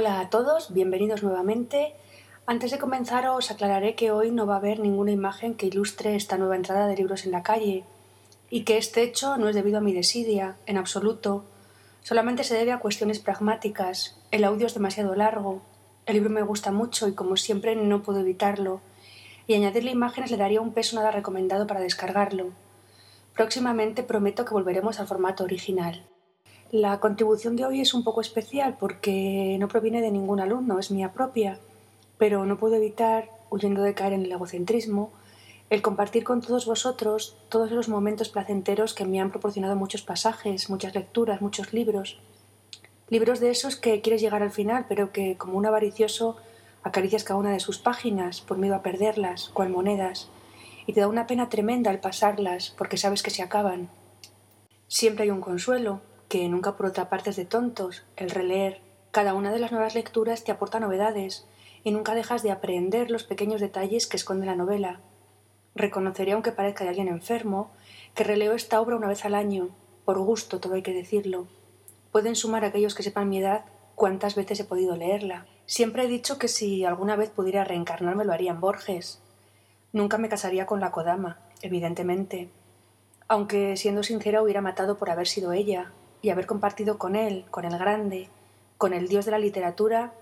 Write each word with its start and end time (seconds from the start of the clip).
Hola 0.00 0.20
a 0.20 0.30
todos, 0.30 0.72
bienvenidos 0.72 1.22
nuevamente. 1.22 1.92
Antes 2.46 2.70
de 2.70 2.78
comenzar 2.78 3.28
os 3.28 3.50
aclararé 3.50 3.96
que 3.96 4.10
hoy 4.10 4.30
no 4.30 4.46
va 4.46 4.54
a 4.54 4.56
haber 4.56 4.80
ninguna 4.80 5.10
imagen 5.10 5.52
que 5.52 5.66
ilustre 5.66 6.16
esta 6.16 6.38
nueva 6.38 6.56
entrada 6.56 6.86
de 6.86 6.96
libros 6.96 7.26
en 7.26 7.32
la 7.32 7.42
calle 7.42 7.84
y 8.48 8.62
que 8.62 8.78
este 8.78 9.02
hecho 9.02 9.36
no 9.36 9.50
es 9.50 9.54
debido 9.54 9.76
a 9.76 9.82
mi 9.82 9.92
desidia, 9.92 10.56
en 10.64 10.78
absoluto. 10.78 11.44
Solamente 12.00 12.44
se 12.44 12.54
debe 12.54 12.72
a 12.72 12.78
cuestiones 12.78 13.18
pragmáticas. 13.18 14.16
El 14.30 14.44
audio 14.44 14.66
es 14.66 14.72
demasiado 14.72 15.14
largo, 15.14 15.60
el 16.06 16.14
libro 16.14 16.30
me 16.30 16.44
gusta 16.44 16.72
mucho 16.72 17.06
y 17.06 17.12
como 17.12 17.36
siempre 17.36 17.76
no 17.76 18.02
puedo 18.02 18.20
evitarlo. 18.20 18.80
Y 19.46 19.52
añadirle 19.52 19.90
imágenes 19.90 20.30
le 20.30 20.38
daría 20.38 20.62
un 20.62 20.72
peso 20.72 20.96
nada 20.96 21.10
recomendado 21.10 21.66
para 21.66 21.80
descargarlo. 21.80 22.52
Próximamente 23.34 24.02
prometo 24.02 24.46
que 24.46 24.54
volveremos 24.54 24.98
al 24.98 25.08
formato 25.08 25.44
original. 25.44 26.06
La 26.72 27.00
contribución 27.00 27.56
de 27.56 27.64
hoy 27.64 27.80
es 27.80 27.94
un 27.94 28.04
poco 28.04 28.20
especial 28.20 28.76
porque 28.78 29.56
no 29.58 29.66
proviene 29.66 30.00
de 30.00 30.12
ningún 30.12 30.38
alumno, 30.38 30.78
es 30.78 30.92
mía 30.92 31.12
propia, 31.12 31.58
pero 32.16 32.46
no 32.46 32.58
puedo 32.58 32.76
evitar, 32.76 33.28
huyendo 33.50 33.82
de 33.82 33.92
caer 33.92 34.12
en 34.12 34.22
el 34.22 34.30
egocentrismo, 34.30 35.10
el 35.68 35.82
compartir 35.82 36.22
con 36.22 36.40
todos 36.40 36.66
vosotros 36.66 37.36
todos 37.48 37.72
los 37.72 37.88
momentos 37.88 38.28
placenteros 38.28 38.94
que 38.94 39.04
me 39.04 39.20
han 39.20 39.32
proporcionado 39.32 39.74
muchos 39.74 40.02
pasajes, 40.02 40.70
muchas 40.70 40.94
lecturas, 40.94 41.42
muchos 41.42 41.72
libros. 41.72 42.20
Libros 43.08 43.40
de 43.40 43.50
esos 43.50 43.74
que 43.74 44.00
quieres 44.00 44.20
llegar 44.20 44.44
al 44.44 44.52
final, 44.52 44.86
pero 44.88 45.10
que, 45.10 45.36
como 45.36 45.58
un 45.58 45.66
avaricioso, 45.66 46.36
acaricias 46.84 47.24
cada 47.24 47.40
una 47.40 47.50
de 47.50 47.58
sus 47.58 47.78
páginas 47.78 48.42
por 48.42 48.58
miedo 48.58 48.76
a 48.76 48.82
perderlas, 48.82 49.48
cual 49.48 49.70
monedas, 49.70 50.28
y 50.86 50.92
te 50.92 51.00
da 51.00 51.08
una 51.08 51.26
pena 51.26 51.48
tremenda 51.48 51.90
al 51.90 51.98
pasarlas 51.98 52.72
porque 52.78 52.96
sabes 52.96 53.24
que 53.24 53.30
se 53.30 53.42
acaban. 53.42 53.88
Siempre 54.86 55.24
hay 55.24 55.30
un 55.30 55.40
consuelo, 55.40 56.00
que 56.30 56.48
nunca 56.48 56.76
por 56.76 56.86
otra 56.86 57.08
parte 57.08 57.30
es 57.30 57.36
de 57.36 57.44
tontos, 57.44 58.04
el 58.16 58.30
releer. 58.30 58.80
Cada 59.10 59.34
una 59.34 59.50
de 59.50 59.58
las 59.58 59.72
nuevas 59.72 59.96
lecturas 59.96 60.44
te 60.44 60.52
aporta 60.52 60.78
novedades 60.78 61.44
y 61.82 61.90
nunca 61.90 62.14
dejas 62.14 62.44
de 62.44 62.52
aprender 62.52 63.10
los 63.10 63.24
pequeños 63.24 63.60
detalles 63.60 64.06
que 64.06 64.16
esconde 64.16 64.46
la 64.46 64.54
novela. 64.54 65.00
Reconoceré, 65.74 66.30
aunque 66.30 66.52
parezca 66.52 66.84
de 66.84 66.90
alguien 66.90 67.08
enfermo, 67.08 67.72
que 68.14 68.22
releo 68.22 68.52
esta 68.52 68.80
obra 68.80 68.94
una 68.94 69.08
vez 69.08 69.24
al 69.24 69.34
año, 69.34 69.70
por 70.04 70.20
gusto, 70.20 70.60
todo 70.60 70.74
hay 70.74 70.82
que 70.82 70.94
decirlo. 70.94 71.48
Pueden 72.12 72.36
sumar 72.36 72.64
aquellos 72.64 72.94
que 72.94 73.02
sepan 73.02 73.28
mi 73.28 73.38
edad 73.38 73.64
cuántas 73.96 74.36
veces 74.36 74.60
he 74.60 74.64
podido 74.64 74.94
leerla. 74.94 75.46
Siempre 75.66 76.04
he 76.04 76.08
dicho 76.08 76.38
que 76.38 76.46
si 76.46 76.84
alguna 76.84 77.16
vez 77.16 77.30
pudiera 77.30 77.64
reencarnarme 77.64 78.24
lo 78.24 78.32
haría 78.32 78.52
en 78.52 78.60
Borges. 78.60 79.20
Nunca 79.92 80.16
me 80.16 80.28
casaría 80.28 80.64
con 80.64 80.78
la 80.78 80.92
Kodama, 80.92 81.40
evidentemente. 81.60 82.50
Aunque, 83.26 83.76
siendo 83.76 84.04
sincera, 84.04 84.42
hubiera 84.42 84.60
matado 84.60 84.96
por 84.96 85.10
haber 85.10 85.26
sido 85.26 85.52
ella, 85.52 85.92
y 86.22 86.30
haber 86.30 86.46
compartido 86.46 86.98
con 86.98 87.16
él, 87.16 87.44
con 87.50 87.64
el 87.64 87.78
grande, 87.78 88.28
con 88.78 88.92
el 88.92 89.08
dios 89.08 89.24
de 89.24 89.30
la 89.30 89.38
literatura, 89.38 90.12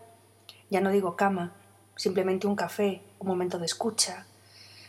ya 0.71 0.81
no 0.81 0.91
digo 0.91 1.17
cama, 1.17 1.53
simplemente 1.97 2.47
un 2.47 2.57
café, 2.57 3.03
un 3.19 3.29
momento 3.29 3.59
de 3.59 3.67
escucha. 3.67 4.27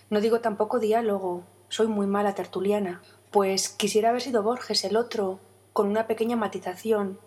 No 0.09 0.21
digo 0.21 0.39
tampoco 0.39 0.80
diálogo, 0.80 1.43
soy 1.69 1.87
muy 1.87 2.07
mala 2.07 2.33
tertuliana, 2.35 3.02
pues 3.31 3.69
quisiera 3.69 4.09
haber 4.09 4.21
sido 4.21 4.43
Borges 4.43 4.83
el 4.85 4.97
otro, 4.97 5.39
con 5.73 5.87
una 5.87 6.07
pequeña 6.07 6.35
matización, 6.35 7.19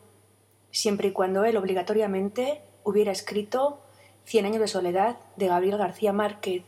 siempre 0.70 1.08
y 1.08 1.12
cuando 1.12 1.44
él 1.44 1.56
obligatoriamente 1.56 2.60
hubiera 2.84 3.12
escrito 3.12 3.80
Cien 4.25 4.47
años 4.47 4.60
de 4.60 4.69
soledad 4.69 5.16
de 5.36 5.48
Gabriel 5.48 5.78
García 5.78 6.12
Márquez, 6.12 6.62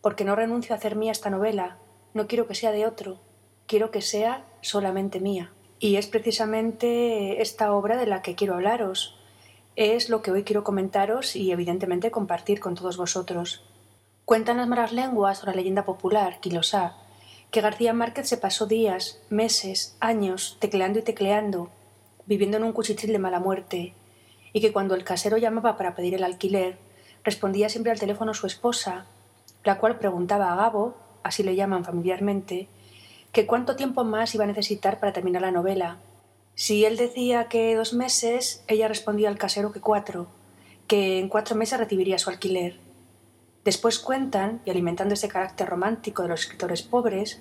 porque 0.00 0.24
no 0.24 0.36
renuncio 0.36 0.74
a 0.74 0.78
hacer 0.78 0.94
mía 0.96 1.12
esta 1.12 1.28
novela, 1.28 1.78
no 2.14 2.26
quiero 2.26 2.46
que 2.46 2.54
sea 2.54 2.70
de 2.70 2.86
otro, 2.86 3.18
quiero 3.66 3.90
que 3.90 4.00
sea 4.00 4.44
solamente 4.60 5.20
mía. 5.20 5.52
Y 5.80 5.96
es 5.96 6.06
precisamente 6.08 7.40
esta 7.40 7.72
obra 7.72 7.96
de 7.96 8.06
la 8.06 8.22
que 8.22 8.34
quiero 8.34 8.54
hablaros. 8.54 9.16
Es 9.76 10.08
lo 10.08 10.22
que 10.22 10.32
hoy 10.32 10.42
quiero 10.42 10.64
comentaros 10.64 11.36
y 11.36 11.52
evidentemente 11.52 12.10
compartir 12.10 12.58
con 12.58 12.74
todos 12.74 12.96
vosotros. 12.96 13.62
Cuentan 14.24 14.56
las 14.56 14.66
malas 14.66 14.92
lenguas 14.92 15.42
o 15.42 15.46
la 15.46 15.54
leyenda 15.54 15.84
popular, 15.84 16.38
quien 16.42 16.56
lo 16.56 16.62
sabe, 16.62 16.92
que 17.50 17.60
García 17.60 17.92
Márquez 17.92 18.28
se 18.28 18.36
pasó 18.36 18.66
días, 18.66 19.20
meses, 19.30 19.96
años 20.00 20.58
tecleando 20.60 20.98
y 20.98 21.02
tecleando, 21.02 21.70
viviendo 22.26 22.56
en 22.56 22.64
un 22.64 22.72
cuchitril 22.72 23.12
de 23.12 23.18
mala 23.20 23.40
muerte, 23.40 23.94
y 24.52 24.60
que 24.60 24.72
cuando 24.72 24.94
el 24.94 25.04
casero 25.04 25.38
llamaba 25.38 25.76
para 25.76 25.94
pedir 25.94 26.14
el 26.14 26.24
alquiler, 26.24 26.76
respondía 27.24 27.68
siempre 27.68 27.92
al 27.92 28.00
teléfono 28.00 28.34
su 28.34 28.46
esposa, 28.46 29.06
la 29.64 29.78
cual 29.78 29.98
preguntaba 29.98 30.52
a 30.52 30.56
Gabo, 30.56 30.96
así 31.22 31.42
le 31.42 31.56
llaman 31.56 31.84
familiarmente, 31.84 32.68
que 33.32 33.46
cuánto 33.46 33.76
tiempo 33.76 34.04
más 34.04 34.34
iba 34.34 34.44
a 34.44 34.48
necesitar 34.48 34.98
para 35.00 35.12
terminar 35.12 35.42
la 35.42 35.50
novela. 35.50 35.98
Si 36.54 36.84
él 36.84 36.96
decía 36.96 37.48
que 37.48 37.74
dos 37.76 37.92
meses, 37.92 38.64
ella 38.66 38.88
respondía 38.88 39.28
al 39.28 39.38
casero 39.38 39.72
que 39.72 39.80
cuatro, 39.80 40.28
que 40.86 41.18
en 41.18 41.28
cuatro 41.28 41.54
meses 41.54 41.78
recibiría 41.78 42.18
su 42.18 42.30
alquiler. 42.30 42.80
Después 43.64 43.98
cuentan, 43.98 44.62
y 44.64 44.70
alimentando 44.70 45.14
ese 45.14 45.28
carácter 45.28 45.68
romántico 45.68 46.22
de 46.22 46.28
los 46.28 46.40
escritores 46.40 46.82
pobres, 46.82 47.40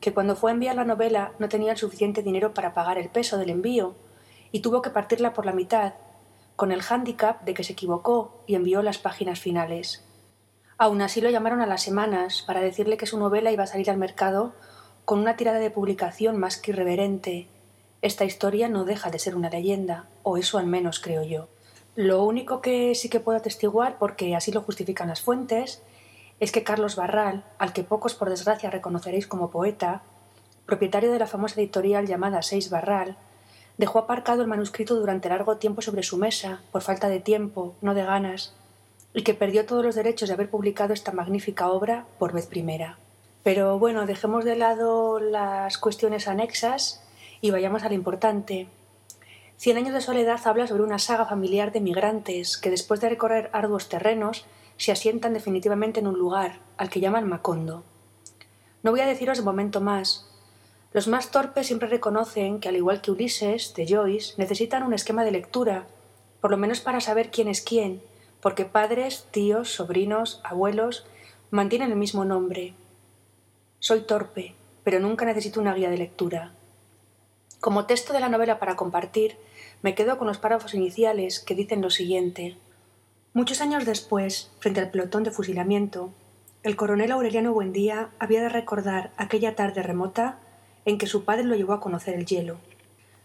que 0.00 0.12
cuando 0.12 0.36
fue 0.36 0.50
a 0.50 0.54
enviar 0.54 0.76
la 0.76 0.84
novela 0.84 1.32
no 1.38 1.48
tenía 1.48 1.72
el 1.72 1.78
suficiente 1.78 2.22
dinero 2.22 2.52
para 2.52 2.74
pagar 2.74 2.98
el 2.98 3.08
peso 3.08 3.38
del 3.38 3.50
envío 3.50 3.94
y 4.50 4.60
tuvo 4.60 4.82
que 4.82 4.90
partirla 4.90 5.32
por 5.32 5.46
la 5.46 5.52
mitad, 5.52 5.94
con 6.56 6.72
el 6.72 6.82
hándicap 6.82 7.42
de 7.44 7.54
que 7.54 7.64
se 7.64 7.72
equivocó 7.72 8.44
y 8.46 8.54
envió 8.54 8.82
las 8.82 8.98
páginas 8.98 9.40
finales. 9.40 10.04
Aún 10.76 11.00
así 11.00 11.20
lo 11.20 11.30
llamaron 11.30 11.60
a 11.60 11.66
las 11.66 11.82
semanas 11.82 12.42
para 12.42 12.60
decirle 12.60 12.96
que 12.96 13.06
su 13.06 13.18
novela 13.18 13.50
iba 13.52 13.64
a 13.64 13.68
salir 13.68 13.90
al 13.90 13.96
mercado 13.96 14.54
con 15.04 15.18
una 15.18 15.36
tirada 15.36 15.58
de 15.58 15.70
publicación 15.70 16.38
más 16.38 16.56
que 16.56 16.70
irreverente. 16.70 17.48
Esta 18.02 18.24
historia 18.24 18.68
no 18.68 18.84
deja 18.84 19.10
de 19.10 19.18
ser 19.18 19.34
una 19.36 19.50
leyenda, 19.50 20.08
o 20.22 20.36
eso 20.36 20.58
al 20.58 20.66
menos 20.66 21.00
creo 21.00 21.22
yo. 21.22 21.48
Lo 21.94 22.24
único 22.24 22.60
que 22.62 22.94
sí 22.94 23.08
que 23.08 23.20
puedo 23.20 23.38
atestiguar, 23.38 23.98
porque 23.98 24.34
así 24.34 24.52
lo 24.52 24.62
justifican 24.62 25.08
las 25.08 25.20
fuentes, 25.20 25.82
es 26.40 26.50
que 26.50 26.64
Carlos 26.64 26.96
Barral, 26.96 27.44
al 27.58 27.72
que 27.72 27.84
pocos 27.84 28.14
por 28.14 28.30
desgracia 28.30 28.70
reconoceréis 28.70 29.26
como 29.26 29.50
poeta, 29.50 30.02
propietario 30.66 31.12
de 31.12 31.18
la 31.18 31.26
famosa 31.26 31.60
editorial 31.60 32.06
llamada 32.06 32.42
Seis 32.42 32.70
Barral, 32.70 33.16
dejó 33.78 33.98
aparcado 33.98 34.42
el 34.42 34.48
manuscrito 34.48 34.94
durante 34.94 35.28
largo 35.28 35.56
tiempo 35.56 35.82
sobre 35.82 36.02
su 36.02 36.16
mesa, 36.16 36.62
por 36.72 36.82
falta 36.82 37.08
de 37.08 37.20
tiempo, 37.20 37.74
no 37.80 37.94
de 37.94 38.04
ganas, 38.04 38.54
y 39.14 39.22
que 39.22 39.34
perdió 39.34 39.66
todos 39.66 39.84
los 39.84 39.94
derechos 39.94 40.28
de 40.28 40.34
haber 40.34 40.50
publicado 40.50 40.94
esta 40.94 41.12
magnífica 41.12 41.70
obra 41.70 42.06
por 42.18 42.32
vez 42.32 42.46
primera. 42.46 42.98
Pero 43.42 43.78
bueno, 43.78 44.06
dejemos 44.06 44.44
de 44.44 44.56
lado 44.56 45.18
las 45.18 45.78
cuestiones 45.78 46.28
anexas 46.28 47.02
y 47.40 47.50
vayamos 47.50 47.82
a 47.82 47.88
lo 47.88 47.94
importante. 47.94 48.68
Cien 49.56 49.76
años 49.76 49.94
de 49.94 50.00
soledad 50.00 50.40
habla 50.44 50.66
sobre 50.66 50.84
una 50.84 50.98
saga 50.98 51.26
familiar 51.26 51.72
de 51.72 51.80
migrantes 51.80 52.56
que 52.56 52.70
después 52.70 53.00
de 53.00 53.08
recorrer 53.08 53.50
arduos 53.52 53.88
terrenos 53.88 54.46
se 54.76 54.92
asientan 54.92 55.34
definitivamente 55.34 56.00
en 56.00 56.06
un 56.06 56.18
lugar, 56.18 56.60
al 56.76 56.88
que 56.88 57.00
llaman 57.00 57.28
Macondo. 57.28 57.84
No 58.82 58.90
voy 58.90 59.00
a 59.00 59.06
deciros 59.06 59.38
de 59.38 59.44
momento 59.44 59.80
más. 59.80 60.28
Los 60.92 61.08
más 61.08 61.30
torpes 61.30 61.66
siempre 61.66 61.88
reconocen 61.88 62.60
que, 62.60 62.68
al 62.68 62.76
igual 62.76 63.00
que 63.00 63.10
Ulises, 63.10 63.74
de 63.74 63.86
Joyce, 63.86 64.34
necesitan 64.36 64.82
un 64.82 64.94
esquema 64.94 65.24
de 65.24 65.30
lectura, 65.30 65.86
por 66.40 66.50
lo 66.50 66.56
menos 66.56 66.80
para 66.80 67.00
saber 67.00 67.30
quién 67.30 67.48
es 67.48 67.60
quién, 67.60 68.02
porque 68.40 68.64
padres, 68.64 69.26
tíos, 69.30 69.70
sobrinos, 69.70 70.40
abuelos 70.42 71.06
mantienen 71.50 71.92
el 71.92 71.96
mismo 71.96 72.24
nombre, 72.24 72.74
soy 73.82 74.02
torpe, 74.02 74.54
pero 74.84 75.00
nunca 75.00 75.24
necesito 75.24 75.60
una 75.60 75.74
guía 75.74 75.90
de 75.90 75.96
lectura. 75.98 76.52
Como 77.58 77.86
texto 77.86 78.12
de 78.12 78.20
la 78.20 78.28
novela 78.28 78.60
para 78.60 78.76
compartir, 78.76 79.36
me 79.82 79.96
quedo 79.96 80.18
con 80.18 80.28
los 80.28 80.38
párrafos 80.38 80.74
iniciales 80.74 81.40
que 81.40 81.56
dicen 81.56 81.82
lo 81.82 81.90
siguiente. 81.90 82.56
Muchos 83.34 83.60
años 83.60 83.84
después, 83.84 84.52
frente 84.60 84.78
al 84.78 84.92
pelotón 84.92 85.24
de 85.24 85.32
fusilamiento, 85.32 86.12
el 86.62 86.76
coronel 86.76 87.10
Aureliano 87.10 87.52
Buendía 87.52 88.10
había 88.20 88.40
de 88.42 88.50
recordar 88.50 89.10
aquella 89.16 89.56
tarde 89.56 89.82
remota 89.82 90.38
en 90.84 90.96
que 90.96 91.08
su 91.08 91.24
padre 91.24 91.42
lo 91.42 91.56
llevó 91.56 91.72
a 91.72 91.80
conocer 91.80 92.14
el 92.14 92.24
hielo. 92.24 92.58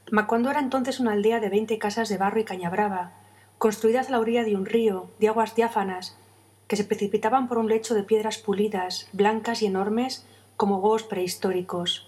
Macondo 0.09 0.49
era 0.49 0.59
entonces 0.59 0.99
una 0.99 1.11
aldea 1.11 1.39
de 1.39 1.49
veinte 1.49 1.77
casas 1.77 2.09
de 2.09 2.17
barro 2.17 2.39
y 2.39 2.45
caña 2.45 2.71
brava, 2.71 3.11
construidas 3.59 4.07
a 4.07 4.11
la 4.11 4.19
orilla 4.19 4.43
de 4.43 4.55
un 4.55 4.65
río, 4.65 5.11
de 5.19 5.27
aguas 5.27 5.53
diáfanas, 5.53 6.17
que 6.67 6.77
se 6.77 6.83
precipitaban 6.83 7.47
por 7.47 7.59
un 7.59 7.67
lecho 7.67 7.93
de 7.93 8.01
piedras 8.01 8.39
pulidas, 8.39 9.07
blancas 9.13 9.61
y 9.61 9.67
enormes 9.67 10.25
como 10.57 10.77
huevos 10.77 11.03
prehistóricos. 11.03 12.07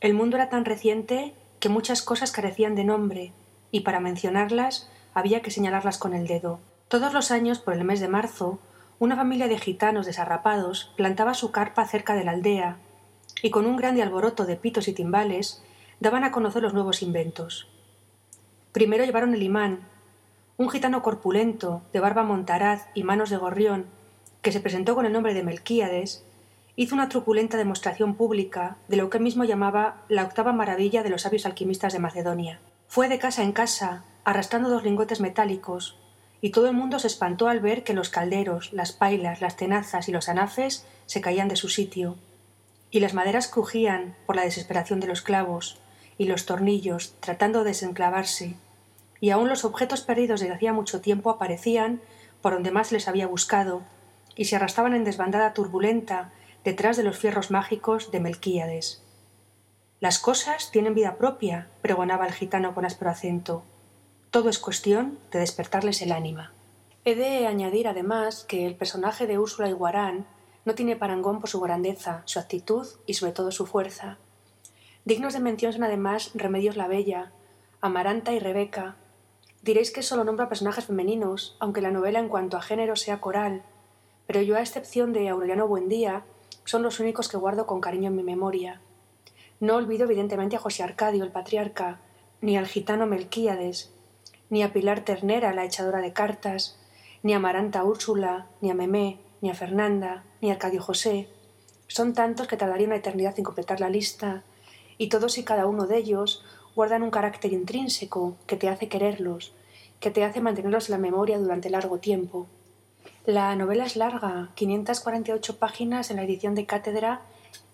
El 0.00 0.14
mundo 0.14 0.36
era 0.36 0.48
tan 0.48 0.64
reciente 0.64 1.34
que 1.60 1.68
muchas 1.68 2.02
cosas 2.02 2.32
carecían 2.32 2.74
de 2.74 2.84
nombre, 2.84 3.32
y 3.70 3.80
para 3.80 4.00
mencionarlas 4.00 4.90
había 5.12 5.42
que 5.42 5.50
señalarlas 5.50 5.98
con 5.98 6.14
el 6.14 6.26
dedo. 6.26 6.60
Todos 6.88 7.12
los 7.12 7.30
años, 7.30 7.58
por 7.58 7.74
el 7.74 7.84
mes 7.84 8.00
de 8.00 8.08
marzo, 8.08 8.58
una 8.98 9.16
familia 9.16 9.48
de 9.48 9.58
gitanos 9.58 10.06
desarrapados 10.06 10.92
plantaba 10.96 11.34
su 11.34 11.52
carpa 11.52 11.86
cerca 11.86 12.14
de 12.14 12.24
la 12.24 12.32
aldea, 12.32 12.78
y 13.42 13.50
con 13.50 13.66
un 13.66 13.76
grande 13.76 14.02
alboroto 14.02 14.46
de 14.46 14.56
pitos 14.56 14.88
y 14.88 14.94
timbales 14.94 15.62
daban 16.00 16.24
a 16.24 16.32
conocer 16.32 16.62
los 16.62 16.72
nuevos 16.74 17.02
inventos. 17.02 17.68
Primero 18.72 19.04
llevaron 19.04 19.34
el 19.34 19.42
imán, 19.42 19.80
un 20.56 20.70
gitano 20.70 21.02
corpulento, 21.02 21.82
de 21.92 22.00
barba 22.00 22.22
montaraz 22.22 22.86
y 22.94 23.02
manos 23.02 23.28
de 23.28 23.36
gorrión, 23.36 23.86
que 24.40 24.52
se 24.52 24.60
presentó 24.60 24.94
con 24.94 25.04
el 25.04 25.12
nombre 25.12 25.34
de 25.34 25.42
Melquíades, 25.42 26.24
hizo 26.78 26.94
una 26.94 27.08
truculenta 27.08 27.56
demostración 27.56 28.14
pública 28.14 28.76
de 28.86 28.96
lo 28.96 29.10
que 29.10 29.18
él 29.18 29.24
mismo 29.24 29.42
llamaba 29.42 30.04
la 30.08 30.22
octava 30.22 30.52
maravilla 30.52 31.02
de 31.02 31.10
los 31.10 31.22
sabios 31.22 31.44
alquimistas 31.44 31.92
de 31.92 31.98
Macedonia. 31.98 32.60
Fue 32.86 33.08
de 33.08 33.18
casa 33.18 33.42
en 33.42 33.50
casa, 33.50 34.04
arrastrando 34.22 34.70
dos 34.70 34.84
lingotes 34.84 35.18
metálicos, 35.18 35.98
y 36.40 36.50
todo 36.50 36.68
el 36.68 36.76
mundo 36.76 37.00
se 37.00 37.08
espantó 37.08 37.48
al 37.48 37.58
ver 37.58 37.82
que 37.82 37.94
los 37.94 38.10
calderos, 38.10 38.72
las 38.72 38.92
pailas, 38.92 39.40
las 39.40 39.56
tenazas 39.56 40.08
y 40.08 40.12
los 40.12 40.28
anafes 40.28 40.86
se 41.06 41.20
caían 41.20 41.48
de 41.48 41.56
su 41.56 41.68
sitio, 41.68 42.14
y 42.92 43.00
las 43.00 43.12
maderas 43.12 43.48
crujían 43.48 44.14
por 44.24 44.36
la 44.36 44.44
desesperación 44.44 45.00
de 45.00 45.08
los 45.08 45.20
clavos, 45.20 45.80
y 46.16 46.26
los 46.26 46.46
tornillos 46.46 47.16
tratando 47.18 47.64
de 47.64 47.70
desenclavarse, 47.70 48.54
y 49.20 49.30
aun 49.30 49.48
los 49.48 49.64
objetos 49.64 50.02
perdidos 50.02 50.38
desde 50.38 50.54
hacía 50.54 50.72
mucho 50.72 51.00
tiempo 51.00 51.30
aparecían 51.30 52.00
por 52.40 52.52
donde 52.52 52.70
más 52.70 52.92
les 52.92 53.08
había 53.08 53.26
buscado, 53.26 53.82
y 54.36 54.44
se 54.44 54.54
arrastraban 54.54 54.94
en 54.94 55.02
desbandada 55.02 55.54
turbulenta 55.54 56.30
detrás 56.68 56.98
de 56.98 57.02
los 57.02 57.16
fierros 57.16 57.50
mágicos 57.50 58.10
de 58.10 58.20
Melquíades. 58.20 59.02
Las 60.00 60.18
cosas 60.18 60.70
tienen 60.70 60.92
vida 60.92 61.16
propia, 61.16 61.70
pregonaba 61.80 62.26
el 62.26 62.34
gitano 62.34 62.74
con 62.74 62.84
áspero 62.84 63.10
acento. 63.10 63.62
Todo 64.30 64.50
es 64.50 64.58
cuestión 64.58 65.18
de 65.30 65.38
despertarles 65.38 66.02
el 66.02 66.12
ánima. 66.12 66.52
He 67.06 67.14
de 67.14 67.46
añadir 67.46 67.88
además 67.88 68.44
que 68.46 68.66
el 68.66 68.76
personaje 68.76 69.26
de 69.26 69.38
Úrsula 69.38 69.70
Iguarán 69.70 70.26
no 70.66 70.74
tiene 70.74 70.94
parangón 70.94 71.40
por 71.40 71.48
su 71.48 71.58
grandeza, 71.58 72.20
su 72.26 72.38
actitud 72.38 72.86
y 73.06 73.14
sobre 73.14 73.32
todo 73.32 73.50
su 73.50 73.64
fuerza. 73.64 74.18
Dignos 75.06 75.32
de 75.32 75.40
mención 75.40 75.72
son 75.72 75.84
además 75.84 76.32
Remedios 76.34 76.76
la 76.76 76.86
Bella, 76.86 77.32
Amaranta 77.80 78.34
y 78.34 78.40
Rebeca. 78.40 78.96
Diréis 79.62 79.90
que 79.90 80.02
solo 80.02 80.22
nombra 80.22 80.50
personajes 80.50 80.84
femeninos, 80.84 81.56
aunque 81.60 81.80
la 81.80 81.92
novela 81.92 82.18
en 82.18 82.28
cuanto 82.28 82.58
a 82.58 82.62
género 82.62 82.94
sea 82.94 83.22
coral, 83.22 83.62
pero 84.26 84.42
yo 84.42 84.54
a 84.54 84.60
excepción 84.60 85.14
de 85.14 85.30
Aureliano 85.30 85.66
Buendía, 85.66 86.24
son 86.64 86.82
los 86.82 87.00
únicos 87.00 87.28
que 87.28 87.36
guardo 87.36 87.66
con 87.66 87.80
cariño 87.80 88.08
en 88.08 88.16
mi 88.16 88.22
memoria. 88.22 88.80
No 89.60 89.76
olvido 89.76 90.04
evidentemente 90.04 90.56
a 90.56 90.60
José 90.60 90.82
Arcadio, 90.82 91.24
el 91.24 91.32
patriarca, 91.32 92.00
ni 92.40 92.56
al 92.56 92.66
gitano 92.66 93.06
Melquíades, 93.06 93.92
ni 94.50 94.62
a 94.62 94.72
Pilar 94.72 95.04
Ternera, 95.04 95.52
la 95.52 95.64
echadora 95.64 96.00
de 96.00 96.12
cartas, 96.12 96.78
ni 97.22 97.34
a 97.34 97.38
Maranta 97.38 97.84
Úrsula, 97.84 98.46
ni 98.60 98.70
a 98.70 98.74
Memé, 98.74 99.18
ni 99.40 99.50
a 99.50 99.54
Fernanda, 99.54 100.24
ni 100.40 100.50
a 100.50 100.54
Arcadio 100.54 100.82
José. 100.82 101.28
Son 101.86 102.12
tantos 102.12 102.46
que 102.46 102.56
tardaría 102.56 102.86
una 102.86 102.96
eternidad 102.96 103.34
en 103.38 103.44
completar 103.44 103.80
la 103.80 103.90
lista, 103.90 104.44
y 104.98 105.08
todos 105.08 105.38
y 105.38 105.44
cada 105.44 105.66
uno 105.66 105.86
de 105.86 105.96
ellos 105.96 106.44
guardan 106.74 107.02
un 107.02 107.10
carácter 107.10 107.52
intrínseco 107.52 108.36
que 108.46 108.56
te 108.56 108.68
hace 108.68 108.88
quererlos, 108.88 109.52
que 110.00 110.10
te 110.10 110.24
hace 110.24 110.40
mantenerlos 110.40 110.88
en 110.88 110.92
la 110.92 110.98
memoria 110.98 111.38
durante 111.38 111.70
largo 111.70 111.98
tiempo. 111.98 112.46
La 113.28 113.54
novela 113.56 113.84
es 113.84 113.94
larga, 113.94 114.48
548 114.54 115.58
páginas 115.58 116.10
en 116.10 116.16
la 116.16 116.22
edición 116.22 116.54
de 116.54 116.64
cátedra, 116.64 117.20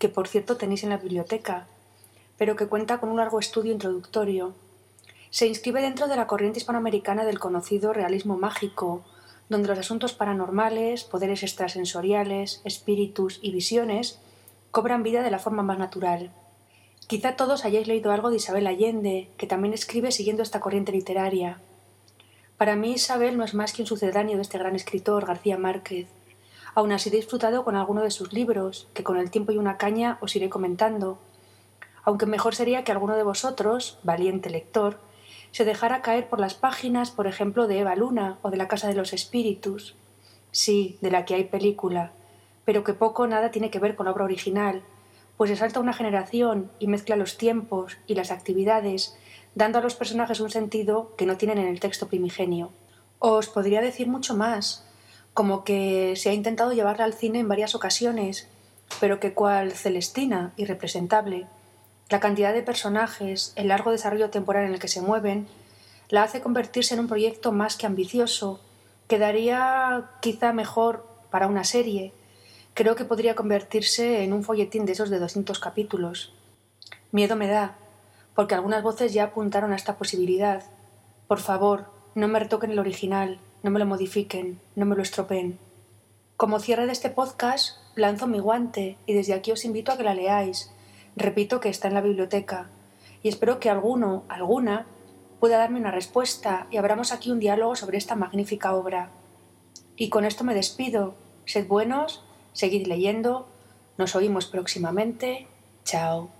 que 0.00 0.08
por 0.08 0.26
cierto 0.26 0.56
tenéis 0.56 0.82
en 0.82 0.90
la 0.90 0.96
biblioteca, 0.96 1.68
pero 2.36 2.56
que 2.56 2.66
cuenta 2.66 2.98
con 2.98 3.08
un 3.08 3.18
largo 3.18 3.38
estudio 3.38 3.70
introductorio, 3.70 4.56
se 5.30 5.46
inscribe 5.46 5.80
dentro 5.80 6.08
de 6.08 6.16
la 6.16 6.26
corriente 6.26 6.58
hispanoamericana 6.58 7.24
del 7.24 7.38
conocido 7.38 7.92
realismo 7.92 8.36
mágico, 8.36 9.04
donde 9.48 9.68
los 9.68 9.78
asuntos 9.78 10.12
paranormales, 10.12 11.04
poderes 11.04 11.44
extrasensoriales, 11.44 12.60
espíritus 12.64 13.38
y 13.40 13.52
visiones 13.52 14.18
cobran 14.72 15.04
vida 15.04 15.22
de 15.22 15.30
la 15.30 15.38
forma 15.38 15.62
más 15.62 15.78
natural. 15.78 16.32
Quizá 17.06 17.36
todos 17.36 17.64
hayáis 17.64 17.86
leído 17.86 18.10
algo 18.10 18.30
de 18.30 18.38
Isabel 18.38 18.66
Allende, 18.66 19.30
que 19.36 19.46
también 19.46 19.72
escribe 19.72 20.10
siguiendo 20.10 20.42
esta 20.42 20.58
corriente 20.58 20.90
literaria. 20.90 21.60
Para 22.56 22.76
mí 22.76 22.92
Isabel 22.92 23.36
no 23.36 23.44
es 23.44 23.54
más 23.54 23.72
que 23.72 23.82
un 23.82 23.88
sucedáneo 23.88 24.36
de 24.36 24.42
este 24.42 24.58
gran 24.58 24.76
escritor, 24.76 25.26
García 25.26 25.58
Márquez. 25.58 26.06
Aún 26.74 26.92
así 26.92 27.08
he 27.08 27.12
disfrutado 27.12 27.64
con 27.64 27.74
alguno 27.74 28.02
de 28.02 28.10
sus 28.10 28.32
libros, 28.32 28.88
que 28.94 29.02
con 29.02 29.16
el 29.16 29.30
tiempo 29.30 29.52
y 29.52 29.56
una 29.56 29.76
caña 29.76 30.18
os 30.20 30.36
iré 30.36 30.48
comentando, 30.48 31.18
aunque 32.04 32.26
mejor 32.26 32.54
sería 32.54 32.84
que 32.84 32.92
alguno 32.92 33.16
de 33.16 33.22
vosotros, 33.22 33.98
valiente 34.02 34.50
lector, 34.50 34.98
se 35.50 35.64
dejara 35.64 36.02
caer 36.02 36.28
por 36.28 36.40
las 36.40 36.54
páginas, 36.54 37.10
por 37.10 37.26
ejemplo, 37.26 37.66
de 37.66 37.78
Eva 37.78 37.96
Luna 37.96 38.38
o 38.42 38.50
de 38.50 38.56
La 38.56 38.68
Casa 38.68 38.88
de 38.88 38.94
los 38.94 39.12
Espíritus. 39.12 39.96
Sí, 40.50 40.98
de 41.00 41.10
la 41.10 41.24
que 41.24 41.34
hay 41.34 41.44
película, 41.44 42.12
pero 42.64 42.84
que 42.84 42.94
poco 42.94 43.24
o 43.24 43.26
nada 43.26 43.50
tiene 43.50 43.70
que 43.70 43.78
ver 43.78 43.96
con 43.96 44.06
la 44.06 44.12
obra 44.12 44.24
original, 44.24 44.82
pues 45.36 45.50
se 45.50 45.56
salta 45.56 45.80
una 45.80 45.92
generación 45.92 46.70
y 46.78 46.86
mezcla 46.86 47.16
los 47.16 47.36
tiempos 47.36 47.96
y 48.06 48.14
las 48.14 48.30
actividades, 48.30 49.16
dando 49.54 49.78
a 49.78 49.82
los 49.82 49.94
personajes 49.94 50.40
un 50.40 50.50
sentido 50.50 51.14
que 51.16 51.26
no 51.26 51.36
tienen 51.36 51.58
en 51.58 51.68
el 51.68 51.80
texto 51.80 52.08
primigenio. 52.08 52.72
Os 53.18 53.48
podría 53.48 53.80
decir 53.80 54.08
mucho 54.08 54.34
más, 54.34 54.84
como 55.32 55.64
que 55.64 56.14
se 56.16 56.30
ha 56.30 56.34
intentado 56.34 56.72
llevarla 56.72 57.04
al 57.04 57.14
cine 57.14 57.40
en 57.40 57.48
varias 57.48 57.74
ocasiones, 57.74 58.48
pero 59.00 59.20
que 59.20 59.34
cual 59.34 59.72
Celestina, 59.72 60.52
irrepresentable, 60.56 61.46
la 62.10 62.20
cantidad 62.20 62.52
de 62.52 62.62
personajes, 62.62 63.52
el 63.56 63.68
largo 63.68 63.90
desarrollo 63.90 64.30
temporal 64.30 64.66
en 64.66 64.74
el 64.74 64.78
que 64.78 64.88
se 64.88 65.00
mueven, 65.00 65.48
la 66.08 66.22
hace 66.22 66.40
convertirse 66.40 66.94
en 66.94 67.00
un 67.00 67.08
proyecto 67.08 67.50
más 67.50 67.76
que 67.76 67.86
ambicioso. 67.86 68.60
Quedaría 69.08 70.10
quizá 70.20 70.52
mejor 70.52 71.06
para 71.30 71.46
una 71.46 71.64
serie. 71.64 72.12
Creo 72.74 72.94
que 72.94 73.04
podría 73.04 73.34
convertirse 73.34 74.22
en 74.22 74.32
un 74.32 74.44
folletín 74.44 74.84
de 74.84 74.92
esos 74.92 75.10
de 75.10 75.18
200 75.18 75.58
capítulos. 75.58 76.34
Miedo 77.10 77.36
me 77.36 77.48
da, 77.48 77.78
porque 78.34 78.54
algunas 78.54 78.82
voces 78.82 79.12
ya 79.12 79.24
apuntaron 79.24 79.72
a 79.72 79.76
esta 79.76 79.96
posibilidad. 79.96 80.62
Por 81.28 81.40
favor, 81.40 81.86
no 82.14 82.28
me 82.28 82.38
retoquen 82.38 82.70
el 82.70 82.78
original, 82.78 83.40
no 83.62 83.70
me 83.70 83.78
lo 83.78 83.86
modifiquen, 83.86 84.60
no 84.76 84.86
me 84.86 84.96
lo 84.96 85.02
estropeen. 85.02 85.58
Como 86.36 86.58
cierre 86.58 86.86
de 86.86 86.92
este 86.92 87.10
podcast, 87.10 87.78
lanzo 87.94 88.26
mi 88.26 88.40
guante 88.40 88.98
y 89.06 89.14
desde 89.14 89.34
aquí 89.34 89.52
os 89.52 89.64
invito 89.64 89.92
a 89.92 89.96
que 89.96 90.04
la 90.04 90.14
leáis, 90.14 90.70
Repito 91.16 91.60
que 91.60 91.68
está 91.68 91.88
en 91.88 91.94
la 91.94 92.00
biblioteca 92.00 92.70
y 93.22 93.28
espero 93.28 93.60
que 93.60 93.70
alguno, 93.70 94.24
alguna, 94.28 94.86
pueda 95.40 95.58
darme 95.58 95.78
una 95.78 95.90
respuesta 95.90 96.66
y 96.70 96.76
abramos 96.76 97.12
aquí 97.12 97.30
un 97.30 97.38
diálogo 97.38 97.76
sobre 97.76 97.98
esta 97.98 98.16
magnífica 98.16 98.74
obra. 98.74 99.10
Y 99.96 100.08
con 100.08 100.24
esto 100.24 100.44
me 100.44 100.54
despido. 100.54 101.14
Sed 101.46 101.66
buenos, 101.66 102.24
seguid 102.52 102.86
leyendo, 102.86 103.48
nos 103.96 104.14
oímos 104.16 104.46
próximamente. 104.46 105.46
Chao. 105.84 106.33